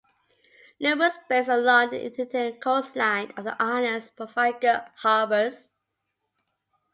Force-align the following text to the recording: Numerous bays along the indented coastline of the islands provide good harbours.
Numerous 0.79 1.19
bays 1.29 1.47
along 1.47 1.91
the 1.91 2.03
indented 2.03 2.59
coastline 2.59 3.31
of 3.37 3.43
the 3.43 3.55
islands 3.61 4.09
provide 4.09 4.59
good 4.59 4.81
harbours. 4.95 5.73